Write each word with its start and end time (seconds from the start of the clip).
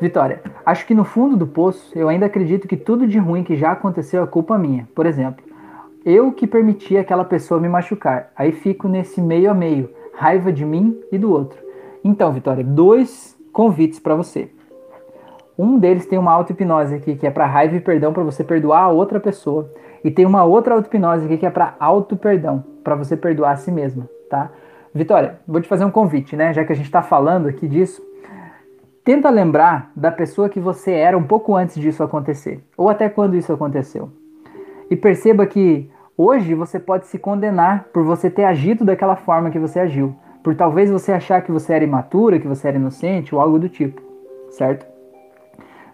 Vitória, 0.00 0.40
acho 0.66 0.84
que 0.84 0.94
no 0.94 1.04
fundo 1.04 1.36
do 1.36 1.46
poço 1.46 1.96
eu 1.96 2.08
ainda 2.08 2.26
acredito 2.26 2.66
que 2.66 2.76
tudo 2.76 3.06
de 3.06 3.18
ruim 3.18 3.44
que 3.44 3.56
já 3.56 3.70
aconteceu 3.70 4.24
é 4.24 4.26
culpa 4.26 4.58
minha. 4.58 4.88
Por 4.96 5.06
exemplo, 5.06 5.44
eu 6.04 6.32
que 6.32 6.48
permiti 6.48 6.96
aquela 6.96 7.24
pessoa 7.24 7.60
me 7.60 7.68
machucar. 7.68 8.32
Aí 8.34 8.50
fico 8.50 8.88
nesse 8.88 9.20
meio 9.20 9.48
a 9.48 9.54
meio, 9.54 9.90
raiva 10.16 10.52
de 10.52 10.64
mim 10.64 10.98
e 11.12 11.18
do 11.18 11.30
outro. 11.30 11.60
Então, 12.02 12.32
Vitória, 12.32 12.64
dois 12.64 13.38
convites 13.52 14.00
para 14.00 14.16
você. 14.16 14.50
Um 15.58 15.78
deles 15.78 16.06
tem 16.06 16.18
uma 16.18 16.32
auto-hipnose 16.32 16.94
aqui, 16.94 17.16
que 17.16 17.26
é 17.26 17.30
para 17.30 17.46
raiva 17.46 17.76
e 17.76 17.80
perdão, 17.80 18.12
para 18.12 18.22
você 18.22 18.44
perdoar 18.44 18.82
a 18.82 18.88
outra 18.88 19.18
pessoa. 19.18 19.68
E 20.04 20.10
tem 20.10 20.24
uma 20.24 20.44
outra 20.44 20.74
auto-hipnose 20.74 21.24
aqui, 21.24 21.38
que 21.38 21.46
é 21.46 21.50
para 21.50 21.74
auto-perdão, 21.80 22.64
para 22.84 22.94
você 22.94 23.16
perdoar 23.16 23.52
a 23.52 23.56
si 23.56 23.72
mesma, 23.72 24.08
tá? 24.30 24.50
Vitória, 24.94 25.40
vou 25.46 25.60
te 25.60 25.68
fazer 25.68 25.84
um 25.84 25.90
convite, 25.90 26.36
né? 26.36 26.52
Já 26.52 26.64
que 26.64 26.72
a 26.72 26.76
gente 26.76 26.86
está 26.86 27.02
falando 27.02 27.48
aqui 27.48 27.66
disso, 27.66 28.02
Tenta 29.08 29.30
lembrar 29.30 29.90
da 29.96 30.12
pessoa 30.12 30.50
que 30.50 30.60
você 30.60 30.92
era 30.92 31.16
um 31.16 31.22
pouco 31.22 31.56
antes 31.56 31.76
disso 31.76 32.02
acontecer, 32.02 32.62
ou 32.76 32.90
até 32.90 33.08
quando 33.08 33.38
isso 33.38 33.50
aconteceu. 33.50 34.10
E 34.90 34.94
perceba 34.94 35.46
que 35.46 35.90
hoje 36.14 36.52
você 36.52 36.78
pode 36.78 37.06
se 37.06 37.18
condenar 37.18 37.84
por 37.84 38.04
você 38.04 38.28
ter 38.28 38.44
agido 38.44 38.84
daquela 38.84 39.16
forma 39.16 39.48
que 39.48 39.58
você 39.58 39.80
agiu, 39.80 40.14
por 40.44 40.54
talvez 40.54 40.90
você 40.90 41.10
achar 41.10 41.40
que 41.40 41.50
você 41.50 41.72
era 41.72 41.84
imatura, 41.84 42.38
que 42.38 42.46
você 42.46 42.68
era 42.68 42.76
inocente 42.76 43.34
ou 43.34 43.40
algo 43.40 43.58
do 43.58 43.70
tipo, 43.70 44.02
certo? 44.50 44.86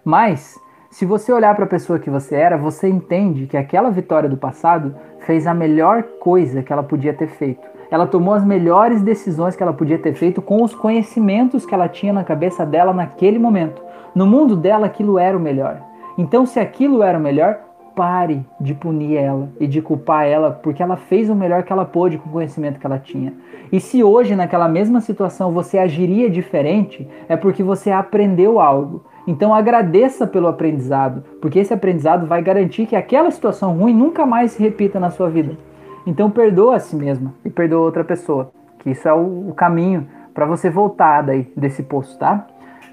Mas 0.05 0.57
se 0.89 1.05
você 1.05 1.33
olhar 1.33 1.53
para 1.55 1.65
a 1.65 1.69
pessoa 1.69 1.99
que 1.99 2.09
você 2.09 2.35
era, 2.35 2.57
você 2.57 2.87
entende 2.87 3.47
que 3.47 3.57
aquela 3.57 3.89
vitória 3.89 4.29
do 4.29 4.37
passado 4.37 4.95
fez 5.19 5.45
a 5.47 5.53
melhor 5.53 6.03
coisa 6.19 6.63
que 6.63 6.71
ela 6.71 6.83
podia 6.83 7.13
ter 7.13 7.27
feito 7.27 7.75
ela 7.89 8.07
tomou 8.07 8.33
as 8.33 8.43
melhores 8.43 9.01
decisões 9.01 9.55
que 9.55 9.63
ela 9.63 9.73
podia 9.73 9.97
ter 9.97 10.13
feito 10.13 10.41
com 10.41 10.63
os 10.63 10.73
conhecimentos 10.73 11.65
que 11.65 11.73
ela 11.73 11.87
tinha 11.87 12.13
na 12.13 12.23
cabeça 12.23 12.65
dela 12.65 12.93
naquele 12.93 13.39
momento. 13.39 13.81
No 14.13 14.25
mundo 14.25 14.55
dela, 14.55 14.85
aquilo 14.85 15.19
era 15.19 15.37
o 15.37 15.39
melhor. 15.39 15.81
Então, 16.17 16.45
se 16.45 16.59
aquilo 16.59 17.03
era 17.03 17.17
o 17.17 17.21
melhor, 17.21 17.59
pare 17.95 18.45
de 18.59 18.73
punir 18.73 19.15
ela 19.15 19.49
e 19.59 19.67
de 19.67 19.81
culpar 19.81 20.25
ela, 20.25 20.51
porque 20.51 20.81
ela 20.81 20.97
fez 20.97 21.29
o 21.29 21.35
melhor 21.35 21.63
que 21.63 21.71
ela 21.71 21.85
pôde 21.85 22.17
com 22.17 22.29
o 22.29 22.31
conhecimento 22.33 22.79
que 22.79 22.85
ela 22.85 22.99
tinha. 22.99 23.33
E 23.71 23.79
se 23.79 24.03
hoje, 24.03 24.35
naquela 24.35 24.67
mesma 24.67 24.99
situação, 24.99 25.51
você 25.51 25.77
agiria 25.77 26.29
diferente, 26.29 27.07
é 27.29 27.35
porque 27.35 27.63
você 27.63 27.91
aprendeu 27.91 28.59
algo. 28.59 29.03
Então 29.27 29.53
agradeça 29.53 30.27
pelo 30.27 30.47
aprendizado, 30.47 31.23
porque 31.41 31.59
esse 31.59 31.73
aprendizado 31.73 32.27
vai 32.27 32.41
garantir 32.41 32.85
que 32.85 32.95
aquela 32.95 33.31
situação 33.31 33.75
ruim 33.75 33.93
nunca 33.93 34.25
mais 34.25 34.51
se 34.51 34.61
repita 34.61 34.99
na 34.99 35.09
sua 35.09 35.29
vida. 35.29 35.57
Então 36.05 36.29
perdoa 36.29 36.75
a 36.75 36.79
si 36.79 36.95
mesma 36.95 37.33
e 37.43 37.49
perdoa 37.49 37.85
outra 37.85 38.03
pessoa. 38.03 38.51
Que 38.79 38.91
isso 38.91 39.07
é 39.07 39.13
o, 39.13 39.49
o 39.49 39.53
caminho 39.55 40.07
para 40.33 40.45
você 40.45 40.69
voltar 40.69 41.23
daí 41.23 41.51
desse 41.57 41.81
poço, 41.81 42.19
tá? 42.19 42.45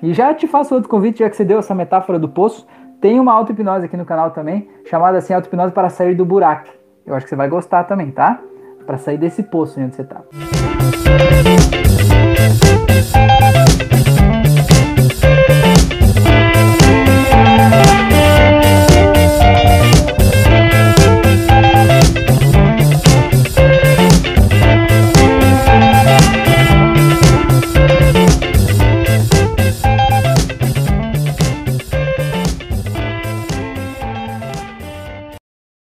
E 0.03 0.15
já 0.15 0.33
te 0.33 0.47
faço 0.47 0.75
outro 0.75 0.89
convite, 0.89 1.19
já 1.19 1.29
que 1.29 1.37
você 1.37 1.45
deu 1.45 1.59
essa 1.59 1.75
metáfora 1.75 2.19
do 2.19 2.29
poço, 2.29 2.67
tem 3.01 3.21
uma 3.21 3.33
auto-hipnose 3.33 3.85
aqui 3.85 3.97
no 3.97 4.05
canal 4.05 4.31
também, 4.31 4.69
chamada 4.87 5.19
assim 5.19 5.35
auto-hipnose 5.35 5.73
para 5.73 5.91
sair 5.91 6.15
do 6.15 6.25
buraco. 6.25 6.69
Eu 7.05 7.15
acho 7.15 7.27
que 7.27 7.31
você 7.31 7.37
vai 7.37 7.49
gostar 7.49 7.85
também, 7.85 8.11
tá? 8.11 8.41
Para 8.87 8.97
sair 8.97 9.19
desse 9.19 9.43
poço 9.43 9.81
onde 9.81 9.95
você 9.95 10.05
tá. 10.05 10.23